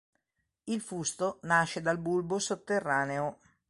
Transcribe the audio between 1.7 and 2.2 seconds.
dal